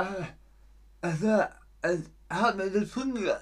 [0.00, 0.24] äh,
[1.02, 1.44] also,
[1.82, 3.38] es hat mir die Zunge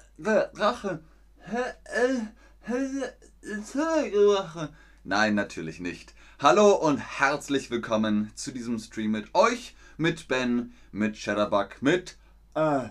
[3.65, 4.69] Zunge gebrochen.
[5.05, 6.15] Nein, natürlich nicht.
[6.41, 12.17] Hallo und herzlich willkommen zu diesem Stream mit euch, mit Ben, mit Shadowbug, mit
[12.55, 12.89] äh,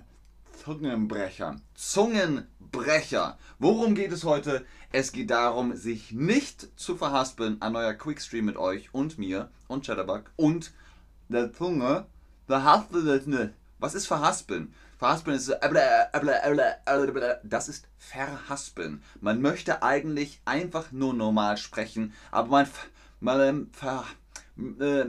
[0.63, 1.61] Zungenbrechern.
[1.75, 3.38] Zungenbrecher.
[3.59, 4.65] Worum geht es heute?
[4.91, 7.61] Es geht darum, sich nicht zu verhaspeln.
[7.61, 10.73] Ein neuer Quickstream mit euch und mir und Shadowbug und
[11.29, 12.05] der Zunge.
[12.48, 13.54] Verhaspeln.
[13.79, 14.74] Was ist verhaspeln?
[14.97, 15.54] Verhaspeln ist
[17.43, 19.04] das ist verhaspeln.
[19.21, 22.68] Man möchte eigentlich einfach nur normal sprechen, aber man,
[23.19, 24.05] man ver,
[24.79, 25.05] äh,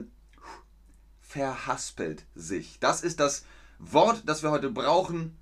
[1.21, 2.79] verhaspelt sich.
[2.81, 3.45] Das ist das
[3.79, 5.39] Wort, das wir heute brauchen.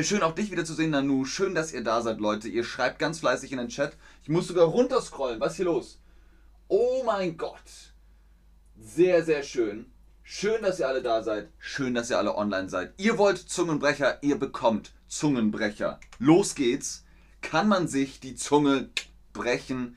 [0.00, 1.26] Schön auch dich wieder zu sehen, Nanu.
[1.26, 2.48] Schön, dass ihr da seid, Leute.
[2.48, 3.98] Ihr schreibt ganz fleißig in den Chat.
[4.22, 5.38] Ich muss sogar runterscrollen.
[5.38, 6.00] Was ist hier los?
[6.68, 7.92] Oh mein Gott.
[8.80, 9.91] Sehr, sehr schön.
[10.24, 11.48] Schön, dass ihr alle da seid.
[11.58, 12.94] Schön, dass ihr alle online seid.
[12.96, 15.98] Ihr wollt Zungenbrecher, ihr bekommt Zungenbrecher.
[16.18, 17.04] Los geht's.
[17.40, 18.88] Kann man sich die Zunge
[19.32, 19.96] brechen?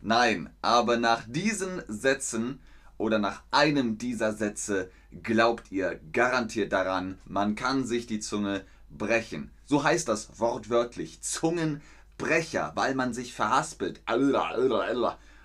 [0.00, 2.60] Nein, aber nach diesen Sätzen
[2.96, 4.90] oder nach einem dieser Sätze
[5.22, 9.50] glaubt ihr garantiert daran, man kann sich die Zunge brechen.
[9.64, 11.22] So heißt das wortwörtlich.
[11.22, 14.00] Zungenbrecher, weil man sich verhaspelt.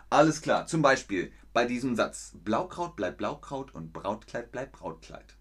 [0.09, 0.68] Alles klar.
[0.68, 2.34] Zum Beispiel, bei diesem Satz.
[2.44, 5.36] Blaukraut bleibt Blaukraut und Brautkleid bleibt Brautkleid.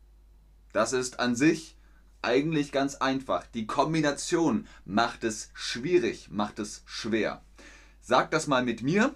[0.72, 1.76] Das ist an sich
[2.22, 3.46] eigentlich ganz einfach.
[3.48, 7.42] Die Kombination macht es schwierig, macht es schwer.
[8.00, 9.14] Sag das mal mit mir.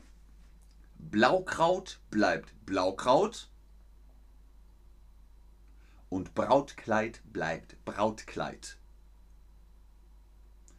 [0.99, 3.51] Blaukraut bleibt Blaukraut
[6.09, 8.79] und Brautkleid bleibt Brautkleid.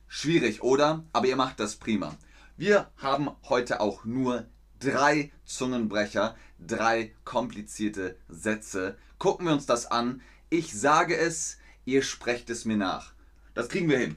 [0.08, 1.04] Schwierig, oder?
[1.14, 2.16] Aber ihr macht das prima.
[2.58, 4.46] Wir haben heute auch nur
[4.86, 8.98] drei Zungenbrecher, drei komplizierte Sätze.
[9.18, 10.22] Gucken wir uns das an.
[10.50, 13.14] Ich sage es, ihr sprecht es mir nach.
[13.56, 14.16] Das kriegen wir hin.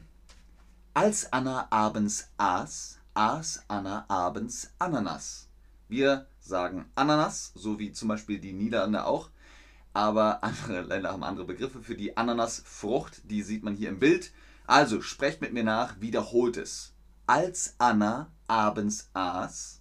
[0.92, 5.48] Als Anna abends aß, aß Anna abends Ananas.
[5.88, 9.30] Wir sagen Ananas, so wie zum Beispiel die Niederlande auch.
[9.94, 13.22] Aber andere Länder haben andere Begriffe für die Ananasfrucht.
[13.24, 14.32] Die sieht man hier im Bild.
[14.66, 16.92] Also sprecht mit mir nach, wiederholt es.
[17.26, 19.77] Als Anna abends aß,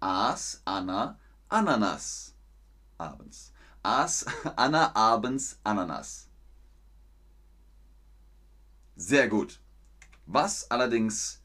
[0.00, 1.18] aß Anna
[1.48, 2.34] Ananas
[2.98, 3.52] abends.
[3.82, 4.26] Aß
[4.56, 6.28] Anna abends Ananas.
[8.96, 9.60] Sehr gut.
[10.26, 11.40] Was allerdings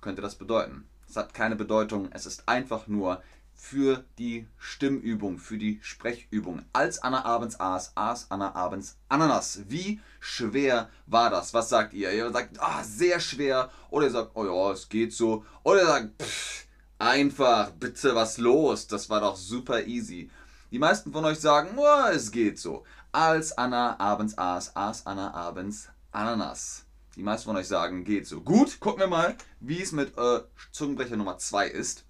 [0.00, 0.86] könnte das bedeuten?
[1.08, 3.22] Es hat keine Bedeutung, es ist einfach nur
[3.56, 6.62] für die Stimmübung, für die Sprechübung.
[6.72, 9.62] Als Anna abends aß, aß Anna abends Ananas.
[9.68, 11.54] Wie schwer war das?
[11.54, 12.12] Was sagt ihr?
[12.12, 13.70] Ihr sagt, ah, sehr schwer.
[13.90, 15.44] Oder ihr sagt, oh ja, es geht so.
[15.62, 16.65] Oder ihr sagt, pff,
[16.98, 18.86] Einfach, bitte, was los?
[18.86, 20.30] Das war doch super easy.
[20.70, 22.84] Die meisten von euch sagen, oh, es geht so.
[23.12, 26.86] Als Anna abends aß, aß Anna abends Ananas.
[27.14, 28.40] Die meisten von euch sagen, geht so.
[28.40, 30.40] Gut, gucken wir mal, wie es mit äh,
[30.72, 32.04] Zungenbrecher Nummer 2 ist.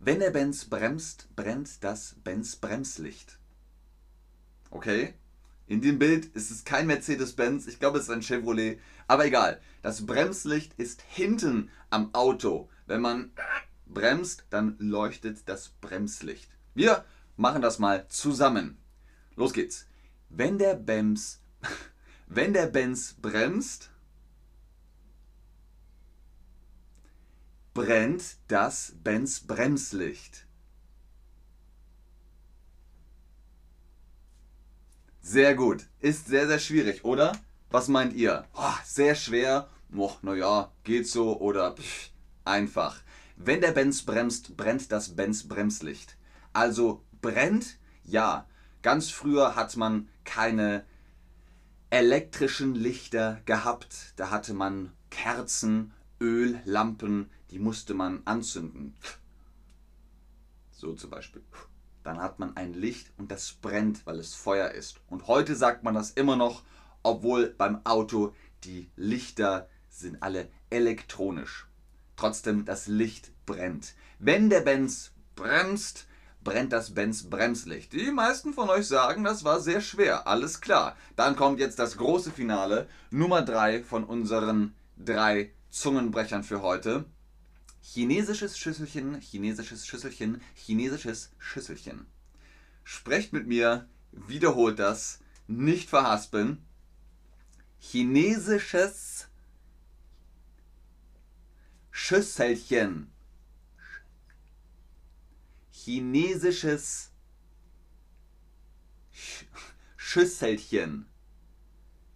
[0.00, 3.38] Wenn der Benz bremst, brennt das Benz Bremslicht.
[4.70, 5.14] Okay?
[5.66, 8.78] In dem Bild ist es kein Mercedes-Benz, ich glaube, es ist ein Chevrolet.
[9.06, 12.68] Aber egal, das Bremslicht ist hinten am Auto.
[12.86, 13.32] Wenn man
[13.86, 16.50] bremst, dann leuchtet das Bremslicht.
[16.74, 17.04] Wir
[17.36, 18.78] machen das mal zusammen.
[19.34, 19.86] Los geht's.
[20.28, 21.40] Wenn der Benz,
[22.26, 23.90] wenn der Benz bremst,
[27.74, 30.46] brennt das Benz Bremslicht.
[35.20, 35.86] Sehr gut.
[36.00, 37.32] Ist sehr, sehr schwierig, oder?
[37.70, 38.46] Was meint ihr?
[38.54, 39.68] Oh, sehr schwer.
[39.94, 42.10] Oh, naja, geht so oder pff,
[42.44, 43.02] einfach.
[43.36, 46.16] Wenn der Benz bremst, brennt das Benz Bremslicht.
[46.54, 48.48] Also brennt, ja.
[48.82, 50.84] Ganz früher hat man keine
[51.90, 54.14] elektrischen Lichter gehabt.
[54.16, 58.94] Da hatte man Kerzen, Öllampen, die musste man anzünden.
[60.70, 61.42] So zum Beispiel.
[62.04, 65.00] Dann hat man ein Licht und das brennt, weil es Feuer ist.
[65.08, 66.62] Und heute sagt man das immer noch,
[67.02, 68.32] obwohl beim Auto
[68.64, 71.66] die Lichter sind alle elektronisch
[72.16, 73.94] trotzdem das Licht brennt.
[74.18, 76.06] Wenn der Benz bremst,
[76.46, 77.92] brennt das Benz Bremslicht.
[77.92, 80.28] Die meisten von euch sagen, das war sehr schwer.
[80.28, 80.96] Alles klar.
[81.16, 82.88] Dann kommt jetzt das große Finale.
[83.10, 87.04] Nummer 3 von unseren drei Zungenbrechern für heute.
[87.82, 92.06] Chinesisches Schüsselchen, chinesisches Schüsselchen, chinesisches Schüsselchen.
[92.84, 96.64] Sprecht mit mir, wiederholt das, nicht verhaspeln.
[97.78, 99.28] Chinesisches
[101.90, 103.10] Schüsselchen.
[105.86, 107.12] Chinesisches
[109.96, 111.06] Schüsselchen.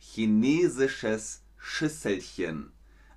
[0.01, 2.73] Chinesisches Schüsselchen.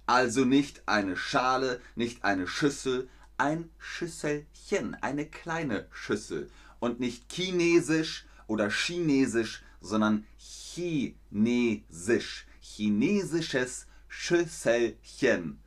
[0.06, 6.52] Also nicht eine Schale, nicht eine Schüssel, ein Schüsselchen, eine kleine Schüssel.
[6.80, 12.46] Und nicht chinesisch oder chinesisch, sondern chinesisch.
[12.62, 15.60] Chinesisches Schüsselchen.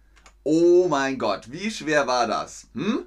[0.45, 2.69] Oh mein Gott, wie schwer war das?
[2.75, 3.07] Hm?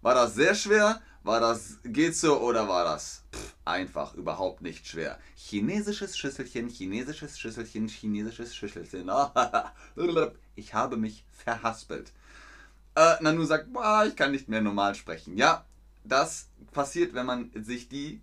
[0.00, 1.02] War das sehr schwer?
[1.22, 5.18] War das geht so oder war das Pff, einfach überhaupt nicht schwer?
[5.36, 9.10] Chinesisches Schüsselchen, chinesisches Schüsselchen, chinesisches Schüsselchen.
[10.56, 12.12] ich habe mich verhaspelt.
[12.94, 15.36] Äh, Nanu sagt, boah, ich kann nicht mehr normal sprechen.
[15.36, 15.64] Ja,
[16.04, 18.20] das passiert, wenn man sich die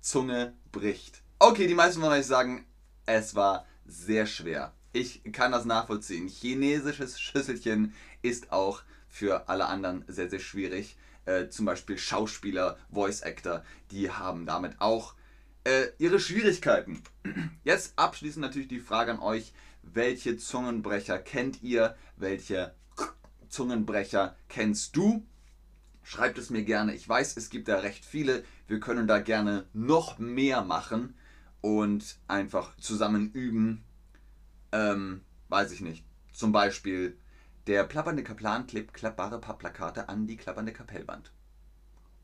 [0.00, 1.22] Zunge bricht.
[1.38, 2.64] Okay, die meisten von euch sagen,
[3.06, 4.72] es war sehr schwer.
[4.92, 6.28] Ich kann das nachvollziehen.
[6.28, 7.92] Chinesisches Schüsselchen
[8.22, 10.96] ist auch für alle anderen sehr, sehr schwierig.
[11.26, 15.14] Äh, zum Beispiel Schauspieler, Voice Actor, die haben damit auch
[15.64, 17.02] äh, ihre Schwierigkeiten.
[17.64, 21.96] Jetzt abschließend natürlich die Frage an euch, welche Zungenbrecher kennt ihr?
[22.16, 22.74] Welche
[23.48, 25.26] Zungenbrecher kennst du?
[26.02, 26.94] Schreibt es mir gerne.
[26.94, 28.44] Ich weiß, es gibt da recht viele.
[28.66, 31.14] Wir können da gerne noch mehr machen
[31.62, 33.84] und einfach zusammen üben.
[34.72, 36.04] Ähm, weiß ich nicht.
[36.32, 37.16] Zum Beispiel
[37.66, 41.32] der plappernde Kaplan klebt klappbare Pappplakate an die klappernde Kapellwand.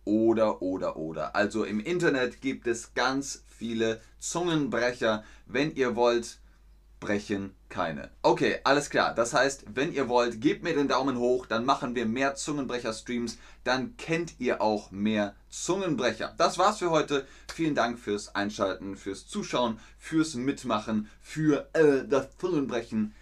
[0.04, 1.34] Oder, oder, oder.
[1.34, 5.25] Also im Internet gibt es ganz viele Zungenbrecher.
[5.46, 6.38] Wenn ihr wollt,
[7.00, 8.10] brechen keine.
[8.22, 9.14] Okay, alles klar.
[9.14, 13.38] Das heißt, wenn ihr wollt, gebt mir den Daumen hoch, dann machen wir mehr Zungenbrecher-Streams.
[13.64, 16.34] Dann kennt ihr auch mehr Zungenbrecher.
[16.37, 17.26] Das war's für heute.
[17.52, 23.14] Vielen Dank fürs Einschalten, fürs Zuschauen, fürs Mitmachen, für äh, das Zungenbrechen.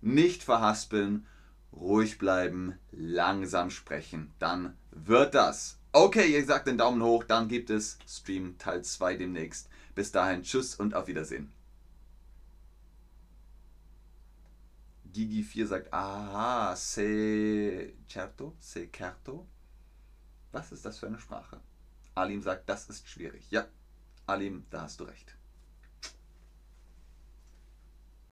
[0.00, 1.26] Nicht verhaspeln
[1.72, 4.32] ruhig bleiben, langsam sprechen.
[4.38, 5.78] Dann wird das.
[5.92, 9.68] Okay, ihr sagt den Daumen hoch, dann gibt es Stream Teil 2 demnächst.
[9.94, 11.52] Bis dahin, tschüss und auf Wiedersehen.
[15.14, 19.46] Gigi4 sagt, aha, c'est certo, c'est certo.
[20.52, 21.60] Was ist das für eine Sprache?
[22.14, 23.50] Alim sagt, das ist schwierig.
[23.50, 23.66] Ja,
[24.26, 25.36] Alim, da hast du recht.